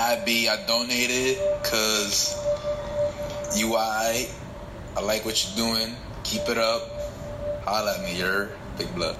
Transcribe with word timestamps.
IB, 0.00 0.48
I 0.48 0.64
donated 0.64 1.38
because 1.60 2.32
you 3.56 3.74
I, 3.74 4.28
I 4.96 5.00
like 5.00 5.24
what 5.24 5.44
you're 5.44 5.66
doing. 5.66 5.96
Keep 6.22 6.48
it 6.50 6.56
up. 6.56 6.88
Holla 7.64 7.98
at 7.98 8.04
me, 8.04 8.16
you're 8.16 8.48
big 8.78 8.94
blood. 8.94 9.16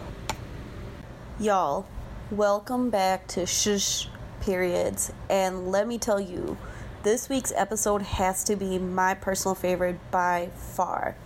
Y'all, 1.40 1.84
welcome 2.30 2.90
back 2.90 3.26
to 3.26 3.44
Shush 3.44 4.08
Periods. 4.40 5.12
And 5.28 5.72
let 5.72 5.88
me 5.88 5.98
tell 5.98 6.20
you, 6.20 6.56
this 7.02 7.28
week's 7.28 7.52
episode 7.56 8.02
has 8.02 8.44
to 8.44 8.54
be 8.54 8.78
my 8.78 9.14
personal 9.14 9.56
favorite 9.56 9.98
by 10.12 10.50
far. 10.54 11.16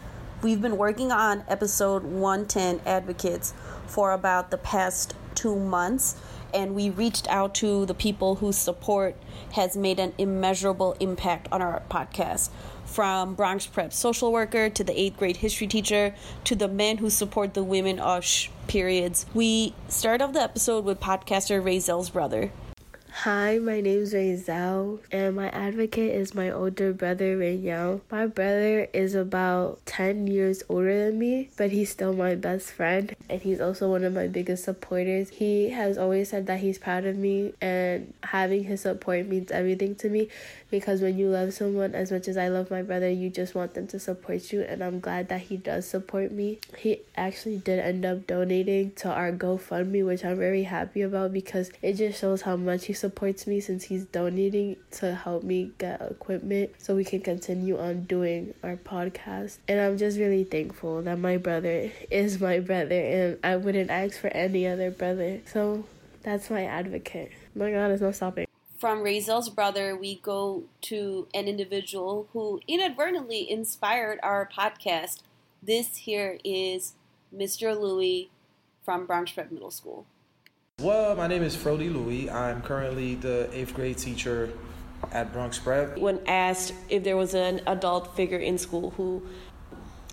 We've 0.41 0.62
been 0.62 0.79
working 0.79 1.12
on 1.12 1.45
episode 1.46 2.05
110 2.05 2.80
Advocates 2.87 3.53
for 3.87 4.12
about 4.12 4.50
the 4.50 4.57
past 4.57 5.14
two 5.34 5.57
months, 5.57 6.16
and 6.55 6.75
we 6.75 6.91
reached 6.91 7.29
out 7.29 7.55
to 7.57 7.87
the 7.87 7.95
people 7.95 8.37
whose 8.37 8.57
support 8.57 9.16
has 9.53 9.77
made 9.77 9.99
an 9.99 10.13
immeasurable 10.18 10.96
impact 11.00 11.49
on 11.53 11.63
our 11.63 11.82
podcast. 11.90 12.50
From 12.85 13.35
Bronx 13.35 13.67
Prep 13.67 13.93
social 13.93 14.32
worker 14.32 14.68
to 14.68 14.85
the 14.85 14.99
eighth 14.99 15.17
grade 15.17 15.39
history 15.39 15.67
teacher 15.67 16.14
to 16.44 16.54
the 16.54 16.68
men 16.68 16.99
who 16.99 17.08
support 17.08 17.54
the 17.54 17.63
women 17.63 17.99
of 17.99 18.25
sh 18.25 18.49
periods. 18.67 19.25
We 19.32 19.75
start 19.89 20.21
off 20.21 20.32
the 20.35 20.43
episode 20.43 20.85
with 20.85 21.00
podcaster 21.00 21.63
Rayzel's 21.63 22.11
brother. 22.11 22.53
Hi, 23.14 23.58
my 23.58 23.82
name 23.82 24.00
is 24.00 24.14
Zhao, 24.14 24.98
and 25.12 25.36
my 25.36 25.48
advocate 25.50 26.12
is 26.12 26.34
my 26.34 26.50
older 26.50 26.94
brother, 26.94 27.36
Ray 27.36 27.54
Yao. 27.54 28.00
My 28.11 28.26
brother 28.26 28.88
is 28.94 29.14
about 29.14 29.85
10 29.85 30.26
years 30.26 30.64
older 30.68 31.04
than 31.04 31.18
me, 31.18 31.50
but 31.58 31.71
he's 31.71 31.90
still 31.90 32.14
my 32.14 32.34
best 32.34 32.72
friend, 32.72 33.14
and 33.28 33.41
he's 33.41 33.61
also 33.61 33.91
one 33.91 34.02
of 34.02 34.14
my 34.14 34.27
biggest 34.28 34.64
supporters. 34.64 35.28
He 35.28 35.70
has 35.70 35.98
always 35.98 36.30
said 36.30 36.47
that 36.47 36.61
he's 36.61 36.78
proud 36.78 37.05
of 37.05 37.16
me, 37.16 37.52
and 37.61 38.12
having 38.25 38.64
his 38.64 38.80
support 38.80 39.27
means 39.27 39.52
everything 39.52 39.94
to 39.97 40.08
me 40.08 40.28
because 40.70 41.02
when 41.02 41.19
you 41.19 41.28
love 41.28 41.52
someone 41.52 41.94
as 41.94 42.10
much 42.10 42.26
as 42.26 42.38
I 42.38 42.48
love 42.48 42.70
my 42.70 42.80
brother, 42.80 43.10
you 43.10 43.28
just 43.28 43.54
want 43.54 43.74
them 43.74 43.86
to 43.88 44.00
support 44.00 44.52
you, 44.52 44.62
and 44.62 44.82
I'm 44.82 45.00
glad 45.00 45.28
that 45.28 45.42
he 45.42 45.58
does 45.58 45.86
support 45.86 46.32
me. 46.32 46.58
He 46.78 47.02
actually 47.14 47.58
did 47.58 47.78
end 47.78 48.06
up 48.06 48.26
donating 48.26 48.92
to 48.97 49.10
our 49.10 49.30
GoFundMe, 49.32 50.04
which 50.04 50.24
I'm 50.24 50.38
very 50.38 50.62
happy 50.62 51.02
about 51.02 51.34
because 51.34 51.70
it 51.82 51.92
just 51.92 52.19
shows 52.19 52.42
how 52.42 52.56
much 52.56 52.86
he 52.86 52.94
supports 53.03 53.47
me 53.47 53.61
since 53.61 53.84
he's 53.84 54.05
donating 54.06 54.77
to 54.92 55.14
help 55.14 55.42
me 55.42 55.72
get 55.77 56.00
equipment 56.00 56.70
so 56.78 56.95
we 56.95 57.05
can 57.05 57.20
continue 57.20 57.78
on 57.78 58.05
doing 58.05 58.55
our 58.62 58.77
podcast. 58.77 59.59
And 59.69 59.81
I'm 59.81 59.98
just 59.98 60.19
really 60.19 60.44
thankful 60.44 61.03
that 61.03 61.19
my 61.19 61.36
brother 61.36 61.91
is 62.11 62.41
my 62.41 62.61
brother 62.61 62.94
and 62.94 63.39
I 63.44 63.56
wouldn't 63.56 63.91
ask 63.91 64.19
for 64.19 64.28
any 64.28 64.67
other 64.67 64.91
brother. 64.91 65.41
So 65.44 65.84
that's 66.22 66.48
my 66.48 66.64
advocate. 66.64 67.33
My 67.55 67.70
God, 67.70 67.89
there's 67.89 68.00
no 68.00 68.12
stopping. 68.12 68.47
From 68.78 69.00
Rayzel's 69.00 69.50
brother, 69.50 69.97
we 69.97 70.16
go 70.16 70.64
to 70.83 71.27
an 71.34 71.47
individual 71.48 72.28
who 72.33 72.61
inadvertently 72.66 73.50
inspired 73.50 74.20
our 74.22 74.48
podcast. 74.48 75.22
This 75.62 75.97
here 75.97 76.39
is 76.44 76.94
Mr. 77.34 77.78
Louis 77.78 78.31
from 78.84 79.06
Bronx 79.06 79.33
Prep 79.33 79.50
Middle 79.50 79.70
School. 79.70 80.06
Well, 80.83 81.14
my 81.14 81.28
name 81.28 81.44
is 81.44 81.56
Frody 81.56 81.92
Louis. 81.92 82.28
I'm 82.28 82.61
currently 82.61 83.14
the 83.14 83.48
eighth 83.56 83.72
grade 83.72 83.98
teacher 83.98 84.50
at 85.12 85.33
Bronx 85.33 85.56
Prep. 85.56 85.97
When 85.97 86.19
asked 86.27 86.75
if 86.88 87.05
there 87.05 87.16
was 87.16 87.34
an 87.34 87.61
adult 87.69 88.16
figure 88.16 88.38
in 88.38 88.58
school 88.58 88.91
who 88.97 89.22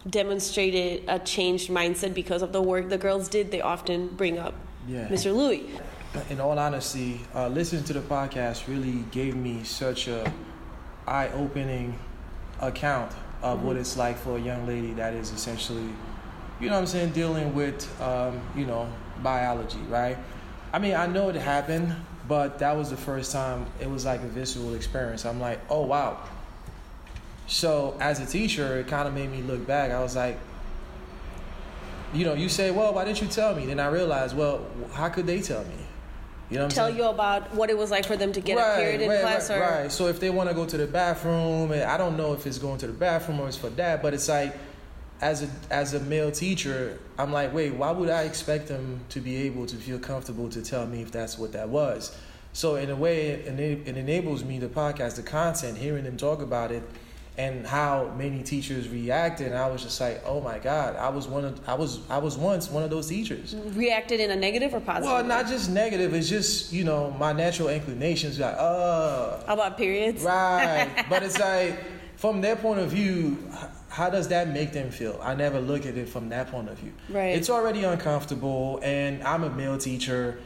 demonstrated 0.08 1.06
a 1.08 1.18
changed 1.18 1.72
mindset 1.72 2.14
because 2.14 2.44
of 2.44 2.54
the 2.54 2.62
work 2.62 2.90
the 2.90 3.00
girls 3.00 3.28
did, 3.30 3.50
they 3.50 3.62
often 3.62 4.10
bring 4.10 4.38
up 4.38 4.54
Yeah. 4.88 5.08
Mr. 5.08 5.36
Louis. 5.36 5.66
In 6.30 6.40
all 6.40 6.60
honesty, 6.60 7.22
uh, 7.34 7.48
listening 7.48 7.84
to 7.86 7.94
the 7.94 8.02
podcast 8.02 8.68
really 8.68 9.06
gave 9.10 9.36
me 9.36 9.64
such 9.64 10.08
a 10.08 10.32
eye-opening 11.08 11.98
account 12.62 13.12
of 13.42 13.64
what 13.64 13.76
it's 13.76 13.98
like 13.98 14.20
for 14.20 14.38
a 14.38 14.40
young 14.40 14.68
lady 14.68 14.94
that 14.94 15.16
is 15.16 15.32
essentially, 15.32 15.90
you 16.60 16.68
know 16.68 16.74
what 16.74 16.82
I'm 16.82 16.86
saying, 16.86 17.14
dealing 17.14 17.56
with, 17.56 17.90
um, 18.00 18.40
you 18.56 18.68
know, 18.68 18.88
biology, 19.24 19.80
right? 19.90 20.18
I 20.72 20.80
mean, 20.80 20.96
I 20.96 21.08
know 21.08 21.30
it 21.30 21.36
happened, 21.36 21.96
but 22.28 22.60
that 22.60 22.78
was 22.78 22.90
the 22.90 22.98
first 22.98 23.32
time 23.32 23.66
it 23.80 23.90
was 23.90 24.06
like 24.06 24.22
a 24.22 24.28
visceral 24.28 24.76
experience. 24.76 25.26
I'm 25.26 25.40
like, 25.40 25.60
oh, 25.70 25.86
wow. 25.86 26.20
So 27.48 27.98
as 28.00 28.20
a 28.20 28.26
teacher, 28.26 28.78
it 28.78 28.88
kind 28.88 29.08
of 29.08 29.14
made 29.14 29.32
me 29.32 29.42
look 29.42 29.66
back. 29.66 29.92
I 29.92 30.02
was 30.02 30.16
like, 30.16 30.38
you 32.14 32.26
know, 32.26 32.34
you 32.34 32.50
say, 32.50 32.72
well, 32.72 32.94
why 32.94 33.06
didn't 33.06 33.22
you 33.22 33.28
tell 33.28 33.56
me? 33.56 33.66
Then 33.66 33.80
I 33.80 33.88
realized, 33.88 34.36
well, 34.36 34.66
how 34.94 35.10
could 35.10 35.26
they 35.26 35.42
tell 35.42 35.64
me? 35.64 35.74
You 36.50 36.58
know 36.58 36.64
what 36.64 36.72
I'm 36.72 36.76
Tell 36.76 36.90
you 36.90 37.04
about 37.04 37.54
what 37.54 37.70
it 37.70 37.78
was 37.78 37.92
like 37.92 38.06
for 38.06 38.18
them 38.18 38.32
to 38.34 38.42
get 38.42 38.58
a 38.58 38.80
period 38.80 39.02
in 39.02 39.10
right, 39.10 39.22
class, 39.22 39.50
right, 39.50 39.58
or 39.58 39.62
right. 39.62 39.92
So 39.92 40.08
if 40.08 40.20
they 40.20 40.32
want 40.32 40.50
to 40.50 40.56
go 40.56 40.66
to 40.66 40.78
the 40.78 40.88
bathroom, 40.88 41.72
I 41.72 41.98
don't 41.98 42.18
know 42.18 42.34
if 42.34 42.48
it's 42.48 42.58
going 42.58 42.80
to 42.80 42.88
the 42.88 42.94
bathroom 42.94 43.40
or 43.40 43.48
it's 43.48 43.58
for 43.58 43.70
that, 43.72 44.02
but 44.02 44.14
it's 44.14 44.28
like, 44.28 44.56
as 45.22 45.44
a 45.44 45.50
as 45.70 45.94
a 45.94 46.00
male 46.02 46.32
teacher, 46.32 46.98
I'm 47.18 47.32
like, 47.34 47.54
wait, 47.54 47.74
why 47.74 47.92
would 47.92 48.10
I 48.10 48.24
expect 48.24 48.68
them 48.68 49.02
to 49.10 49.20
be 49.20 49.36
able 49.44 49.66
to 49.68 49.76
feel 49.76 50.00
comfortable 50.00 50.50
to 50.50 50.62
tell 50.62 50.86
me 50.88 51.02
if 51.02 51.12
that's 51.12 51.38
what 51.38 51.52
that 51.54 51.70
was? 51.70 52.16
So 52.54 52.76
in 52.76 52.90
a 52.90 52.96
way, 52.96 53.28
it, 53.28 53.48
ena- 53.48 53.84
it 53.86 53.96
enables 53.98 54.44
me 54.44 54.58
the 54.60 54.68
podcast, 54.70 55.16
the 55.18 55.24
content, 55.24 55.78
hearing 55.78 56.04
them 56.04 56.18
talk 56.18 56.42
about 56.42 56.72
it, 56.72 56.82
and 57.38 57.66
how 57.68 58.12
many 58.18 58.42
teachers 58.44 58.90
reacted. 58.90 59.48
And 59.48 59.56
I 59.58 59.70
was 59.70 59.84
just 59.84 60.02
like, 60.02 60.22
oh 60.26 60.42
my 60.42 60.58
god, 60.58 60.96
I 60.96 61.10
was 61.10 61.28
one 61.28 61.46
of 61.46 61.70
I 61.70 61.74
was 61.76 62.00
I 62.10 62.18
was 62.18 62.38
once 62.38 62.70
one 62.70 62.84
of 62.84 62.90
those 62.90 63.08
teachers. 63.08 63.56
reacted 63.76 64.20
in 64.20 64.32
a 64.32 64.36
negative 64.36 64.74
or 64.74 64.80
positive? 64.80 65.12
Well, 65.12 65.24
not 65.24 65.48
just 65.48 65.70
negative. 65.70 66.14
It's 66.14 66.28
just 66.30 66.74
you 66.74 66.84
know 66.86 67.12
my 67.12 67.34
natural 67.34 67.70
inclinations. 67.70 68.40
Like, 68.40 68.56
uh, 68.58 69.46
How 69.46 69.54
about 69.54 69.78
periods? 69.78 70.24
right. 70.24 70.90
but 71.10 71.24
it's 71.24 71.38
like 71.52 71.78
from 72.16 72.42
their 72.42 72.56
point 72.56 72.80
of 72.80 72.90
view, 72.90 73.38
how 74.00 74.10
does 74.10 74.30
that 74.30 74.48
make 74.48 74.72
them 74.72 74.92
feel? 74.92 75.20
I 75.22 75.36
never 75.36 75.60
look 75.60 75.86
at 75.86 75.98
it 75.98 76.08
from 76.08 76.30
that 76.30 76.50
point 76.50 76.70
of 76.70 76.78
view. 76.78 76.94
Right. 77.10 77.36
It's 77.36 77.50
already 77.50 77.84
uncomfortable, 77.84 78.80
and 78.82 79.22
I'm 79.24 79.44
a 79.44 79.50
male 79.50 79.78
teacher, 79.78 80.40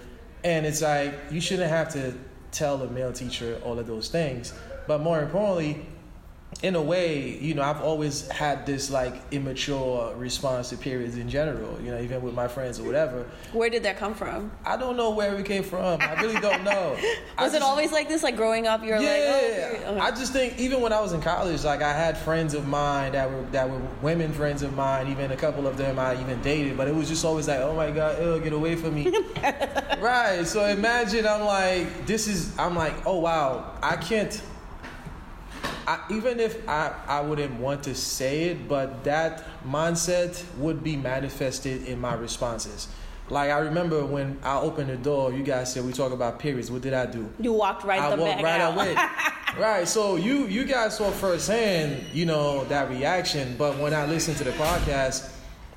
and 0.44 0.66
it's 0.66 0.82
like 0.82 1.14
you 1.30 1.40
shouldn't 1.40 1.70
have 1.70 1.94
to 1.94 2.16
tell 2.52 2.82
a 2.82 2.90
male 2.90 3.14
teacher 3.14 3.62
all 3.64 3.78
of 3.78 3.86
those 3.86 4.10
things. 4.10 4.56
But 4.88 5.02
more 5.02 5.22
importantly, 5.22 5.86
in 6.62 6.76
a 6.76 6.82
way, 6.82 7.38
you 7.40 7.54
know, 7.54 7.64
I've 7.64 7.82
always 7.82 8.28
had 8.30 8.66
this 8.66 8.92
like 8.92 9.16
immature 9.32 10.14
response 10.16 10.70
to 10.70 10.78
periods 10.78 11.18
in 11.18 11.30
general. 11.30 11.80
You 11.82 11.92
know, 11.92 12.00
even 12.00 12.22
with 12.22 12.34
my 12.34 12.48
friends 12.48 12.80
or 12.80 12.84
whatever. 12.84 13.26
Where 13.52 13.70
did 13.70 13.84
that 13.84 13.98
come 13.98 14.14
from? 14.14 14.52
I 14.66 14.78
don't 14.78 14.98
know 14.98 15.12
where 15.12 15.36
it 15.36 15.46
came 15.46 15.64
from. 15.64 16.02
I 16.02 16.22
really 16.22 16.40
don't 16.40 16.64
know. 16.64 16.98
Was 17.40 17.54
it 17.54 17.62
always 17.62 17.92
like 17.92 18.08
this? 18.08 18.24
Like 18.24 18.36
growing 18.36 18.68
up, 18.68 18.84
you 18.84 18.92
were 18.92 19.02
yeah, 19.02 19.72
like, 19.72 19.82
oh. 19.86 19.92
Okay. 19.92 20.00
I 20.00 20.12
just 20.12 20.34
think 20.34 20.60
even 20.60 20.82
when 20.82 20.94
I 20.94 21.02
was 21.02 21.14
in 21.14 21.22
college, 21.22 21.64
like 21.64 21.82
I 21.82 21.94
had 21.94 22.18
friends 22.18 22.54
of 22.54 22.68
mine 22.68 23.14
that 23.14 23.30
were 23.30 23.44
that 23.52 23.70
were 23.70 23.82
women 24.02 24.32
friends 24.32 24.62
of 24.62 24.74
mine. 24.76 25.08
Even 25.10 25.32
a 25.32 25.38
couple 25.38 25.68
of 25.68 25.78
them 25.78 26.00
I 26.00 26.20
even 26.22 26.42
dated, 26.42 26.78
but 26.78 26.88
it 26.88 26.96
was 26.96 27.10
just 27.10 27.26
always 27.26 27.48
like, 27.48 27.60
oh 27.60 27.76
my 27.76 27.92
god, 27.92 28.22
ew, 28.22 28.40
get 28.40 28.54
away 28.54 28.76
from 28.76 28.96
me. 28.96 29.14
right. 30.00 30.44
So 30.46 30.66
imagine 30.66 31.28
I'm 31.28 31.44
like, 31.46 32.06
this 32.06 32.28
is. 32.28 32.58
I'm 32.58 32.76
like, 32.76 33.06
oh 33.06 33.20
wow, 33.20 33.78
I 33.82 33.96
can't. 33.96 34.42
I, 35.88 36.00
even 36.12 36.40
if 36.40 36.68
I, 36.68 36.94
I 37.08 37.22
wouldn't 37.22 37.60
want 37.60 37.84
to 37.84 37.96
say 37.96 38.44
it, 38.46 38.68
but 38.68 39.04
that 39.04 39.44
mindset 39.68 40.44
would 40.58 40.84
be 40.84 40.96
manifested 40.96 41.86
in 41.86 42.00
my 42.00 42.14
responses. 42.14 42.88
Like 43.30 43.52
I 43.52 43.60
remember 43.60 44.06
when 44.06 44.38
I 44.44 44.60
opened 44.60 44.90
the 44.90 44.98
door, 44.98 45.34
you 45.34 45.44
guys 45.44 45.74
said 45.74 45.86
we 45.86 45.94
talk 45.94 46.12
about 46.12 46.40
periods. 46.40 46.70
What 46.70 46.82
did 46.82 46.94
I 46.94 47.06
do? 47.06 47.30
you 47.40 47.54
walked 47.54 47.84
right 47.84 48.02
I 48.02 48.16
walked 48.16 48.44
right 48.44 48.62
out. 48.62 48.74
away. 48.76 48.96
right. 49.58 49.88
So 49.88 50.18
you 50.18 50.48
you 50.48 50.66
guys 50.66 50.98
saw 50.98 51.10
firsthand, 51.10 52.06
you 52.14 52.26
know, 52.26 52.66
that 52.66 52.90
reaction. 52.90 53.56
But 53.58 53.80
when 53.80 53.94
I 53.94 54.06
listened 54.06 54.38
to 54.38 54.44
the 54.44 54.52
podcast, 54.52 55.32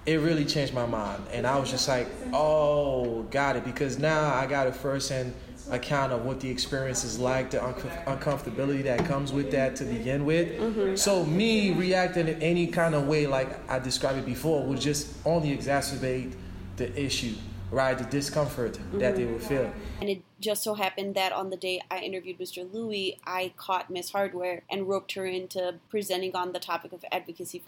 it 0.07 0.17
really 0.17 0.45
changed 0.45 0.75
my 0.75 0.87
mind, 0.87 1.23
and 1.33 1.47
I 1.47 1.59
was 1.59 1.71
just 1.71 1.89
like, 1.89 2.09
oh, 2.33 3.23
got 3.25 3.57
it, 3.57 3.65
because 3.65 3.99
now 3.99 4.35
I 4.35 4.47
got 4.47 4.67
a 4.67 4.73
firsthand 4.73 5.35
account 5.71 6.13
of 6.13 6.25
what 6.25 6.41
the 6.41 6.49
experience 6.51 7.05
is 7.05 7.19
like, 7.19 7.51
the 7.51 7.59
uncom- 7.59 8.05
uncomfortability 8.05 8.83
that 8.85 9.05
comes 9.07 9.33
with 9.33 9.51
that 9.51 9.77
to 9.77 9.85
begin 9.85 10.25
with. 10.25 10.99
So 10.99 11.25
me 11.25 11.73
reacting 11.73 12.29
in 12.29 12.41
any 12.43 12.67
kind 12.69 12.95
of 12.95 13.07
way, 13.07 13.27
like 13.27 13.69
I 13.71 13.79
described 13.79 14.19
it 14.19 14.27
before, 14.27 14.65
would 14.67 14.81
just 14.81 15.15
only 15.25 15.57
exacerbate 15.57 16.35
the 16.77 16.99
issue, 17.01 17.35
right? 17.71 17.97
The 17.97 18.05
discomfort 18.05 18.79
that 18.95 19.17
they 19.17 19.25
would 19.25 19.43
feel. 19.43 19.73
And 20.01 20.09
it 20.11 20.23
just 20.41 20.63
so 20.63 20.75
happened 20.75 21.15
that 21.15 21.33
on 21.33 21.51
the 21.51 21.57
day 21.57 21.81
I 21.91 21.99
interviewed 22.01 22.39
Mr. 22.39 22.71
Louis, 22.73 23.19
I 23.27 23.53
caught 23.57 23.91
Miss 23.91 24.11
Hardware 24.11 24.63
and 24.71 24.89
roped 24.89 25.13
her 25.13 25.27
into 25.27 25.77
presenting 25.89 26.37
on 26.37 26.53
the 26.53 26.61
topic 26.61 26.93
of 26.93 27.05
advocacy. 27.11 27.63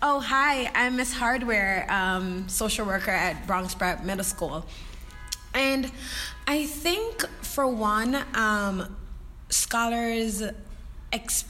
Oh, 0.00 0.20
hi, 0.20 0.70
I'm 0.74 0.96
Miss 0.96 1.12
Hardware, 1.12 1.86
um, 1.90 2.48
social 2.48 2.86
worker 2.86 3.10
at 3.10 3.46
Bronx 3.46 3.74
Prep 3.74 4.04
Middle 4.04 4.24
School. 4.24 4.64
And 5.54 5.90
I 6.46 6.66
think, 6.66 7.24
for 7.52 7.66
one, 7.66 8.16
um, 8.34 8.96
scholars 9.48 10.42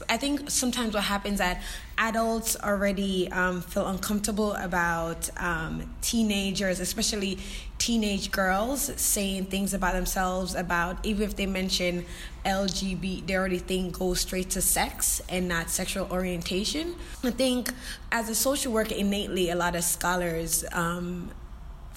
I 0.09 0.17
think 0.17 0.49
sometimes 0.51 0.93
what 0.93 1.03
happens 1.05 1.37
that 1.37 1.61
adults 1.97 2.57
already 2.57 3.31
um, 3.31 3.61
feel 3.61 3.87
uncomfortable 3.87 4.51
about 4.53 5.29
um, 5.37 5.89
teenagers, 6.01 6.81
especially 6.81 7.37
teenage 7.77 8.29
girls, 8.29 8.91
saying 8.97 9.45
things 9.45 9.73
about 9.73 9.93
themselves. 9.93 10.53
About 10.53 10.97
even 11.05 11.23
if 11.23 11.37
they 11.37 11.45
mention 11.45 12.05
LGBT, 12.45 13.25
they 13.25 13.35
already 13.37 13.57
think 13.57 13.99
go 13.99 14.13
straight 14.15 14.49
to 14.49 14.61
sex 14.61 15.21
and 15.29 15.47
not 15.47 15.69
sexual 15.69 16.11
orientation. 16.11 16.95
I 17.23 17.31
think 17.31 17.71
as 18.11 18.27
a 18.27 18.35
social 18.35 18.73
worker, 18.73 18.95
innately, 18.95 19.49
a 19.49 19.55
lot 19.55 19.77
of 19.77 19.85
scholars. 19.85 20.65
Um, 20.73 21.31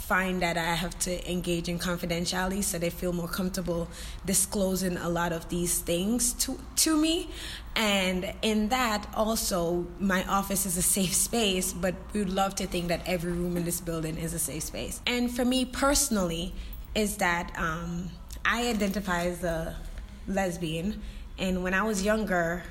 find 0.07 0.41
that 0.41 0.57
I 0.57 0.75
have 0.75 0.97
to 1.01 1.31
engage 1.31 1.69
in 1.69 1.81
confidentiality 1.81 2.63
so 2.63 2.79
they 2.79 2.91
feel 2.91 3.13
more 3.13 3.27
comfortable 3.27 3.89
disclosing 4.25 4.97
a 4.97 5.09
lot 5.09 5.33
of 5.33 5.49
these 5.49 5.81
things 5.81 6.33
to 6.45 6.59
to 6.77 6.97
me. 6.97 7.29
And 7.75 8.33
in 8.41 8.69
that 8.69 9.09
also 9.15 9.87
my 9.99 10.25
office 10.25 10.65
is 10.65 10.77
a 10.77 10.83
safe 10.83 11.15
space 11.15 11.73
but 11.73 11.95
we 12.13 12.21
would 12.21 12.33
love 12.33 12.55
to 12.57 12.67
think 12.69 12.87
that 12.89 13.01
every 13.05 13.33
room 13.33 13.57
in 13.57 13.65
this 13.65 13.81
building 13.81 14.17
is 14.17 14.33
a 14.33 14.39
safe 14.39 14.63
space. 14.63 15.01
And 15.07 15.35
for 15.35 15.45
me 15.45 15.65
personally 15.65 16.55
is 16.95 17.17
that 17.17 17.53
um, 17.59 18.11
I 18.45 18.69
identify 18.69 19.25
as 19.27 19.43
a 19.43 19.77
lesbian. 20.29 21.03
And 21.37 21.65
when 21.65 21.75
I 21.75 21.83
was 21.83 22.05
younger 22.05 22.63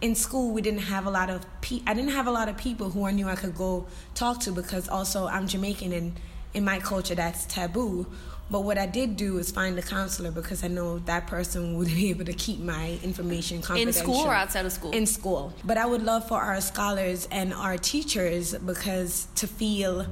in 0.00 0.14
school 0.14 0.52
we 0.52 0.62
didn't 0.62 0.86
have 0.94 1.04
a 1.06 1.10
lot 1.10 1.30
of 1.30 1.44
pe- 1.62 1.82
I 1.84 1.94
didn't 1.94 2.12
have 2.12 2.28
a 2.28 2.30
lot 2.30 2.48
of 2.48 2.56
people 2.56 2.90
who 2.90 3.06
I 3.06 3.10
knew 3.10 3.26
I 3.26 3.34
could 3.34 3.56
go 3.56 3.88
talk 4.14 4.38
to 4.42 4.52
because 4.52 4.88
also 4.88 5.26
I'm 5.26 5.48
Jamaican 5.48 5.92
and 5.92 6.12
in 6.54 6.64
my 6.64 6.78
culture 6.78 7.14
that's 7.14 7.46
taboo. 7.46 8.06
But 8.50 8.64
what 8.64 8.78
I 8.78 8.86
did 8.86 9.16
do 9.16 9.38
is 9.38 9.52
find 9.52 9.78
a 9.78 9.82
counselor 9.82 10.32
because 10.32 10.64
I 10.64 10.68
know 10.68 10.98
that 11.00 11.28
person 11.28 11.76
would 11.76 11.86
be 12.00 12.10
able 12.10 12.24
to 12.24 12.32
keep 12.32 12.58
my 12.58 12.98
information 13.02 13.62
confidential. 13.62 14.00
In 14.00 14.16
school 14.16 14.26
or 14.26 14.34
outside 14.34 14.66
of 14.66 14.72
school? 14.72 14.90
In 14.90 15.06
school. 15.06 15.52
But 15.64 15.78
I 15.78 15.86
would 15.86 16.02
love 16.02 16.26
for 16.26 16.40
our 16.40 16.60
scholars 16.60 17.28
and 17.30 17.54
our 17.54 17.78
teachers 17.78 18.54
because 18.54 19.28
to 19.36 19.46
feel 19.46 20.06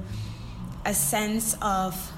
a 0.85 0.93
sense 0.93 1.57
of 1.61 2.13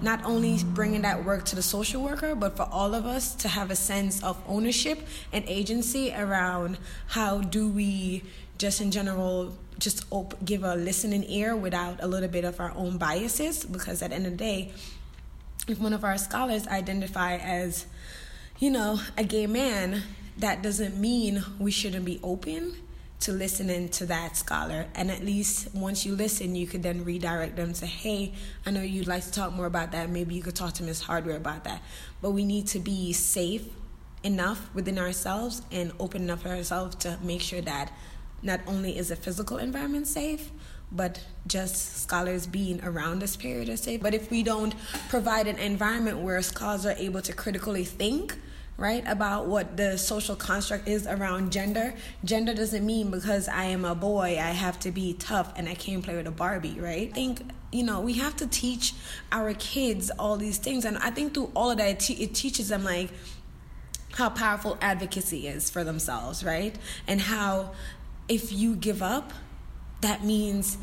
not 0.00 0.24
only 0.24 0.58
bringing 0.74 1.02
that 1.02 1.24
work 1.24 1.44
to 1.46 1.56
the 1.56 1.62
social 1.62 2.02
worker, 2.02 2.34
but 2.34 2.56
for 2.56 2.64
all 2.70 2.94
of 2.94 3.06
us 3.06 3.34
to 3.34 3.48
have 3.48 3.70
a 3.70 3.76
sense 3.76 4.22
of 4.22 4.42
ownership 4.46 5.06
and 5.32 5.44
agency 5.46 6.12
around 6.12 6.78
how 7.08 7.40
do 7.40 7.68
we 7.68 8.22
just 8.58 8.80
in 8.80 8.90
general 8.90 9.56
just 9.78 10.04
op- 10.10 10.42
give 10.44 10.64
a 10.64 10.74
listening 10.74 11.24
ear 11.28 11.54
without 11.54 12.02
a 12.02 12.06
little 12.06 12.28
bit 12.28 12.44
of 12.44 12.60
our 12.60 12.72
own 12.74 12.98
biases 12.98 13.64
because 13.64 14.02
at 14.02 14.10
the 14.10 14.16
end 14.16 14.26
of 14.26 14.32
the 14.32 14.38
day 14.38 14.72
if 15.68 15.80
one 15.80 15.92
of 15.92 16.04
our 16.04 16.16
scholars 16.16 16.66
identify 16.68 17.36
as 17.36 17.86
you 18.58 18.70
know 18.70 19.00
a 19.16 19.24
gay 19.24 19.46
man 19.46 20.02
that 20.38 20.62
doesn't 20.62 20.96
mean 20.96 21.42
we 21.58 21.70
shouldn't 21.70 22.04
be 22.04 22.20
open 22.22 22.74
to 23.20 23.32
listening 23.32 23.88
to 23.88 24.06
that 24.06 24.36
scholar. 24.36 24.86
And 24.94 25.10
at 25.10 25.24
least 25.24 25.74
once 25.74 26.04
you 26.04 26.14
listen 26.14 26.54
you 26.54 26.66
could 26.66 26.82
then 26.82 27.04
redirect 27.04 27.56
them 27.56 27.72
to 27.74 27.86
hey 27.86 28.32
i 28.66 28.70
know 28.70 28.82
you'd 28.82 29.06
like 29.06 29.24
to 29.24 29.32
talk 29.32 29.52
more 29.52 29.66
about 29.66 29.92
that. 29.92 30.10
Maybe 30.10 30.34
you 30.34 30.42
could 30.42 30.54
talk 30.54 30.74
to 30.74 30.82
ms 30.82 31.02
hardware 31.02 31.36
about 31.36 31.64
that. 31.64 31.82
But 32.20 32.32
we 32.32 32.44
need 32.44 32.66
to 32.68 32.78
be 32.78 33.12
safe 33.12 33.64
enough 34.22 34.68
within 34.74 34.98
ourselves 34.98 35.62
and 35.70 35.92
open 36.00 36.22
enough 36.22 36.42
for 36.42 36.48
ourselves 36.48 36.96
to 36.96 37.18
make 37.22 37.40
sure 37.40 37.60
that 37.60 37.92
not 38.42 38.60
only 38.66 38.96
is 38.96 39.08
the 39.08 39.16
physical 39.16 39.58
environment 39.58 40.06
safe, 40.06 40.50
but 40.92 41.20
just 41.46 42.02
scholars 42.02 42.46
being 42.46 42.82
around 42.84 43.18
this 43.18 43.36
period 43.36 43.68
is 43.68 43.80
safe. 43.80 44.00
But 44.00 44.14
if 44.14 44.30
we 44.30 44.42
don't 44.42 44.74
provide 45.08 45.46
an 45.46 45.58
environment 45.58 46.18
where 46.18 46.40
scholars 46.42 46.86
are 46.86 46.92
able 46.92 47.22
to 47.22 47.32
critically 47.32 47.84
think, 47.84 48.36
right, 48.76 49.02
about 49.06 49.46
what 49.46 49.76
the 49.76 49.98
social 49.98 50.36
construct 50.36 50.86
is 50.86 51.06
around 51.06 51.50
gender, 51.50 51.94
gender 52.24 52.54
doesn't 52.54 52.86
mean 52.86 53.10
because 53.10 53.48
I 53.48 53.64
am 53.64 53.84
a 53.84 53.94
boy, 53.94 54.38
I 54.38 54.50
have 54.50 54.78
to 54.80 54.92
be 54.92 55.14
tough 55.14 55.52
and 55.56 55.68
I 55.68 55.74
can't 55.74 56.04
play 56.04 56.16
with 56.16 56.26
a 56.26 56.32
Barbie, 56.32 56.78
right? 56.78 57.08
I 57.08 57.12
think 57.12 57.40
you 57.72 57.82
know 57.82 58.00
we 58.00 58.14
have 58.14 58.36
to 58.36 58.46
teach 58.46 58.94
our 59.32 59.52
kids 59.54 60.10
all 60.20 60.36
these 60.36 60.56
things 60.56 60.84
and 60.84 60.96
i 60.98 61.10
think 61.10 61.34
through 61.34 61.50
all 61.52 61.72
of 61.72 61.78
that 61.78 61.88
it, 61.88 61.98
te- 61.98 62.22
it 62.22 62.32
teaches 62.32 62.68
them 62.68 62.84
like 62.84 63.10
how 64.16 64.30
powerful 64.30 64.78
advocacy 64.80 65.46
is 65.46 65.68
for 65.68 65.84
themselves, 65.84 66.42
right? 66.42 66.74
And 67.06 67.20
how 67.20 67.72
if 68.28 68.52
you 68.52 68.74
give 68.76 69.02
up, 69.02 69.32
that 70.00 70.24
means 70.24 70.78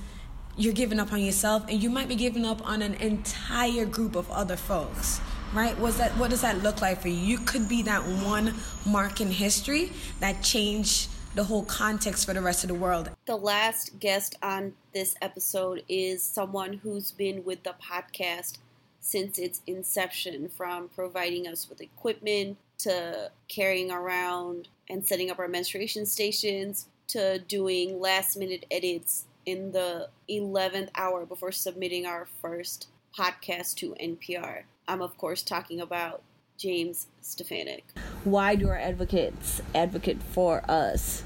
you're 0.55 0.73
giving 0.73 0.99
up 0.99 1.11
on 1.11 1.21
yourself 1.21 1.65
and 1.67 1.81
you 1.81 1.89
might 1.89 2.07
be 2.07 2.15
giving 2.15 2.45
up 2.45 2.65
on 2.67 2.81
an 2.81 2.93
entire 2.95 3.85
group 3.85 4.15
of 4.15 4.29
other 4.31 4.55
folks 4.55 5.19
right? 5.53 5.77
Was 5.79 5.97
that 5.97 6.11
what 6.17 6.29
does 6.29 6.41
that 6.41 6.63
look 6.63 6.81
like 6.81 7.01
for 7.01 7.07
you? 7.07 7.15
You 7.15 7.37
could 7.37 7.69
be 7.69 7.83
that 7.83 8.01
one 8.01 8.55
mark 8.85 9.21
in 9.21 9.29
history 9.29 9.91
that 10.19 10.41
changed 10.41 11.09
the 11.35 11.43
whole 11.43 11.63
context 11.65 12.25
for 12.25 12.33
the 12.33 12.41
rest 12.41 12.63
of 12.63 12.67
the 12.67 12.75
world. 12.75 13.09
The 13.25 13.35
last 13.35 13.99
guest 13.99 14.35
on 14.43 14.73
this 14.93 15.15
episode 15.21 15.83
is 15.87 16.21
someone 16.21 16.73
who's 16.73 17.11
been 17.11 17.43
with 17.43 17.63
the 17.63 17.75
podcast 17.81 18.57
since 18.99 19.37
its 19.37 19.61
inception 19.67 20.47
from 20.49 20.89
providing 20.89 21.47
us 21.47 21.69
with 21.69 21.81
equipment 21.81 22.57
to 22.79 23.31
carrying 23.47 23.91
around 23.91 24.67
and 24.89 25.05
setting 25.05 25.29
up 25.29 25.39
our 25.39 25.47
menstruation 25.47 26.05
stations 26.05 26.87
to 27.13 27.37
doing 27.47 27.99
last 27.99 28.35
minute 28.35 28.65
edits 28.71 29.25
in 29.45 29.71
the 29.71 30.09
11th 30.27 30.89
hour 30.95 31.27
before 31.27 31.51
submitting 31.51 32.07
our 32.07 32.27
first 32.41 32.87
podcast 33.15 33.75
to 33.75 33.95
NPR. 34.01 34.63
I'm, 34.87 34.99
of 34.99 35.15
course, 35.17 35.43
talking 35.43 35.79
about 35.79 36.23
James 36.57 37.05
Stefanik. 37.21 37.85
Why 38.23 38.55
do 38.55 38.67
our 38.67 38.77
advocates 38.77 39.61
advocate 39.75 40.23
for 40.23 40.63
us? 40.67 41.23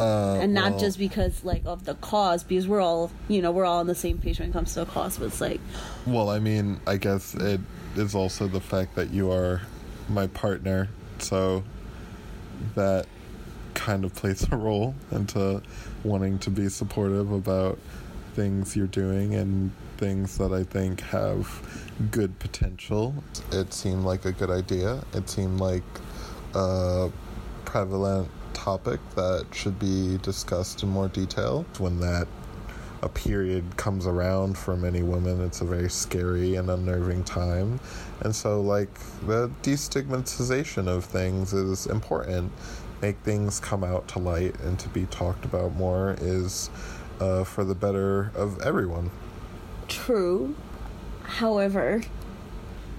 Uh, 0.00 0.38
and 0.40 0.52
not 0.52 0.72
well, 0.72 0.80
just 0.80 0.98
because 0.98 1.44
like 1.44 1.62
of 1.64 1.84
the 1.84 1.94
cause 1.94 2.44
because 2.44 2.68
we're 2.68 2.80
all 2.80 3.10
you 3.26 3.42
know 3.42 3.50
we're 3.50 3.64
all 3.64 3.80
on 3.80 3.88
the 3.88 3.96
same 3.96 4.16
page 4.16 4.38
when 4.38 4.50
it 4.50 4.52
comes 4.52 4.72
to 4.72 4.82
a 4.82 4.86
cause 4.86 5.18
but 5.18 5.24
it's 5.24 5.40
like 5.40 5.60
Well, 6.06 6.30
I 6.30 6.38
mean, 6.38 6.80
I 6.86 6.98
guess 6.98 7.34
it 7.34 7.60
is 7.96 8.14
also 8.14 8.46
the 8.46 8.60
fact 8.60 8.94
that 8.94 9.10
you 9.10 9.32
are 9.32 9.62
my 10.08 10.28
partner, 10.28 10.88
so 11.18 11.64
that 12.76 13.06
kind 13.88 14.04
of 14.04 14.14
plays 14.14 14.46
a 14.52 14.56
role 14.56 14.94
into 15.12 15.62
wanting 16.04 16.38
to 16.38 16.50
be 16.50 16.68
supportive 16.68 17.32
about 17.32 17.78
things 18.34 18.76
you're 18.76 18.86
doing 18.86 19.34
and 19.34 19.72
things 19.96 20.36
that 20.36 20.52
I 20.52 20.62
think 20.62 21.00
have 21.00 21.48
good 22.10 22.38
potential. 22.38 23.14
It 23.50 23.72
seemed 23.72 24.04
like 24.04 24.26
a 24.26 24.32
good 24.32 24.50
idea. 24.50 25.02
It 25.14 25.30
seemed 25.30 25.58
like 25.58 25.82
a 26.54 27.10
prevalent 27.64 28.28
topic 28.52 29.00
that 29.16 29.46
should 29.54 29.78
be 29.78 30.18
discussed 30.18 30.82
in 30.82 30.90
more 30.90 31.08
detail. 31.08 31.64
When 31.78 31.98
that 32.00 32.28
a 33.00 33.08
period 33.08 33.64
comes 33.78 34.06
around 34.06 34.58
for 34.58 34.76
many 34.76 35.02
women, 35.02 35.40
it's 35.40 35.62
a 35.62 35.64
very 35.64 35.88
scary 35.88 36.56
and 36.56 36.68
unnerving 36.68 37.24
time. 37.24 37.80
And 38.20 38.36
so, 38.36 38.60
like, 38.60 38.92
the 39.26 39.50
destigmatization 39.62 40.88
of 40.88 41.06
things 41.06 41.54
is 41.54 41.86
important. 41.86 42.52
Make 43.00 43.18
things 43.18 43.60
come 43.60 43.84
out 43.84 44.08
to 44.08 44.18
light 44.18 44.58
and 44.60 44.78
to 44.80 44.88
be 44.88 45.06
talked 45.06 45.44
about 45.44 45.74
more 45.74 46.16
is 46.20 46.68
uh, 47.20 47.44
for 47.44 47.64
the 47.64 47.74
better 47.74 48.32
of 48.34 48.60
everyone. 48.62 49.10
true 49.88 50.54
however 51.24 52.02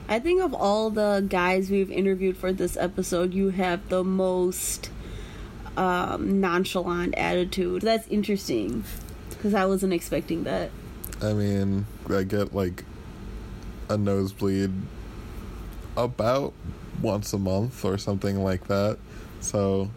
i 0.08 0.20
think 0.20 0.41
of 0.41 0.53
all 0.53 0.89
the 0.89 1.25
guys 1.29 1.70
we've 1.70 1.91
interviewed 1.91 2.36
for 2.38 2.51
this 2.51 2.75
episode 2.77 3.34
you 3.34 3.50
have 3.50 3.88
the 3.89 4.03
most 4.03 4.89
um, 5.77 6.39
nonchalant 6.41 7.13
attitude 7.15 7.82
that's 7.82 8.08
interesting 8.08 8.84
because 9.29 9.53
i 9.53 9.65
wasn't 9.65 9.94
expecting 9.94 10.44
that 10.44 10.72
I 11.22 11.34
mean, 11.34 11.86
I 12.10 12.24
get 12.24 12.56
like 12.56 12.86
a 13.89 13.98
nosebleed 13.98 14.72
about 15.98 16.53
once 17.01 17.34
a 17.34 17.38
month 17.38 17.84
or 17.84 17.98
something 17.98 18.41
like 18.41 18.68
that. 18.68 18.98
So 19.41 19.89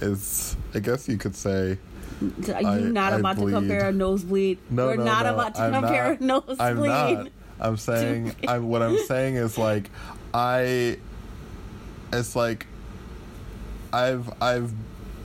it's, 0.00 0.56
I 0.74 0.78
guess 0.80 1.08
you 1.08 1.16
could 1.18 1.34
say, 1.34 1.78
Are 2.22 2.60
you 2.62 2.66
I- 2.68 2.78
not 2.80 3.12
I 3.12 3.16
about 3.18 3.38
to 3.38 3.50
compare 3.50 3.88
a 3.88 3.92
nosebleed? 3.92 4.58
no, 4.70 4.86
We're 4.86 4.96
no, 4.96 5.04
not 5.04 5.24
no, 5.26 5.34
about 5.34 5.54
to 5.56 5.62
I'm 5.62 5.72
compare 5.72 6.16
not. 6.20 6.20
a 6.20 6.24
nosebleed. 6.24 6.60
I'm 6.60 6.84
not. 7.24 7.28
I'm 7.58 7.76
saying, 7.88 8.34
I'm, 8.46 8.68
what 8.68 8.82
I'm 8.82 8.98
saying 9.06 9.36
is 9.36 9.56
like, 9.58 9.90
I, 10.34 10.98
it's 12.12 12.36
like, 12.36 12.66
I've, 13.92 14.30
I've 14.42 14.72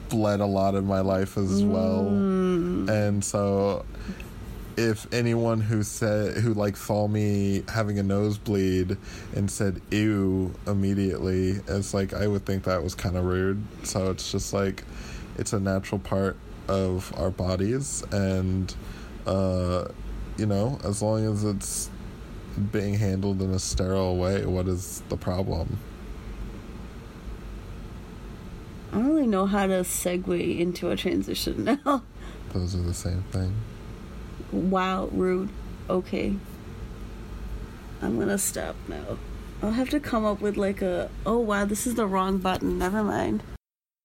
bled 0.10 0.40
a 0.40 0.46
lot 0.46 0.76
in 0.76 0.86
my 0.86 1.02
life 1.02 1.38
as 1.38 1.64
well. 1.64 2.06
Mm. 2.10 2.90
And 2.90 3.24
so 3.24 3.86
if 4.82 5.12
anyone 5.14 5.62
who 5.62 5.84
said 5.84 6.38
who 6.38 6.54
like 6.54 6.76
saw 6.76 7.08
me 7.08 7.64
having 7.68 8.00
a 8.00 8.04
nosebleed 8.04 8.98
and 9.36 9.50
said 9.50 9.82
ew 9.92 10.52
immediately 10.66 11.52
it's 11.68 11.94
like 11.94 12.14
i 12.14 12.26
would 12.26 12.46
think 12.46 12.64
that 12.64 12.84
was 12.84 12.96
kind 12.96 13.16
of 13.16 13.24
rude 13.24 13.62
so 13.84 14.10
it's 14.10 14.32
just 14.32 14.54
like 14.54 14.84
it's 15.38 15.54
a 15.54 15.60
natural 15.60 16.00
part 16.00 16.36
of 16.68 17.14
our 17.18 17.30
bodies 17.30 18.04
and 18.12 18.76
uh 19.28 19.86
you 20.38 20.46
know 20.46 20.80
as 20.84 21.02
long 21.02 21.26
as 21.26 21.44
it's 21.44 21.90
being 22.72 22.96
handled 22.96 23.42
in 23.42 23.52
a 23.52 23.60
sterile 23.60 24.18
way 24.18 24.46
what 24.46 24.68
is 24.68 25.04
the 25.10 25.18
problem 25.18 25.78
I 28.94 28.96
don't 28.96 29.08
really 29.08 29.28
know 29.28 29.46
how 29.46 29.68
to 29.68 29.84
segue 29.84 30.60
into 30.60 30.90
a 30.90 30.98
transition 30.98 31.64
now. 31.64 32.04
Those 32.52 32.76
are 32.76 32.82
the 32.82 32.94
same 32.94 33.24
thing. 33.32 33.56
Wow, 34.52 35.10
rude. 35.12 35.50
Okay. 35.90 36.36
I'm 38.02 38.20
gonna 38.20 38.38
stop 38.38 38.76
now. 38.88 39.18
I'll 39.62 39.72
have 39.72 39.90
to 39.92 40.00
come 40.00 40.26
up 40.26 40.42
with 40.42 40.58
like 40.58 40.82
a 40.82 41.10
oh 41.26 41.38
wow, 41.38 41.66
this 41.66 41.86
is 41.86 41.96
the 41.96 42.08
wrong 42.08 42.40
button. 42.40 42.78
Never 42.78 43.04
mind. 43.04 43.44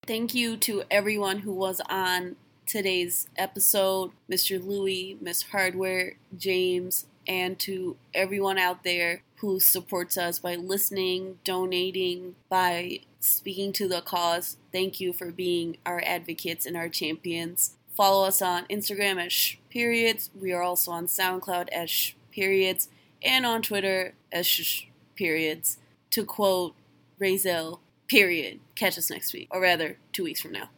Thank 0.07 0.35
you 0.35 0.57
to 0.59 0.85
everyone 0.91 1.41
who 1.41 1.53
was 1.53 1.81
on 1.89 2.37
today's 2.67 3.29
episode, 3.37 4.13
Mr. 4.31 4.65
Louie, 4.65 5.17
Miss 5.21 5.43
Hardware, 5.45 6.15
James, 6.37 7.07
and 7.27 7.59
to 7.61 7.97
everyone 8.15 8.59
out 8.59 8.85
there 8.85 9.23
who 9.37 9.61
supports 9.61 10.17
us 10.17 10.39
by 10.39 10.57
listening, 10.57 11.39
donating, 11.45 12.35
by 12.49 13.01
speaking 13.21 13.73
to 13.75 13.89
the 13.89 14.01
cause. 14.01 14.57
Thank 14.73 15.01
you 15.01 15.13
for 15.13 15.31
being 15.31 15.79
our 15.85 16.03
advocates 16.05 16.67
and 16.67 16.77
our 16.77 16.89
champions. 16.89 17.76
Follow 17.97 18.27
us 18.27 18.43
on 18.43 18.67
Instagram 18.67 19.17
at 19.23 19.33
sh 19.33 19.57
periods. 19.71 20.31
We 20.39 20.53
are 20.53 20.63
also 20.63 20.91
on 20.91 21.07
SoundCloud 21.07 21.69
at 21.73 21.89
sh 21.89 22.13
periods 22.31 22.89
and 23.23 23.47
on 23.47 23.63
Twitter 23.63 24.15
at 24.31 24.45
sh 24.45 24.89
periods. 25.17 25.79
To 26.11 26.25
quote 26.25 26.75
Razel, 27.21 27.81
period. 28.07 28.61
Catch 28.75 28.99
us 28.99 29.11
next 29.11 29.33
week, 29.33 29.49
or 29.51 29.61
rather, 29.61 29.97
two 30.13 30.25
weeks 30.25 30.41
from 30.41 30.53
now. 30.53 30.69